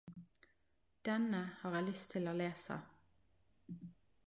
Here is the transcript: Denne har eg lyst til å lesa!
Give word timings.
Denne 1.09 1.41
har 1.59 1.77
eg 1.79 1.85
lyst 1.91 2.09
til 2.15 2.33
å 2.33 2.35
lesa! 2.41 2.81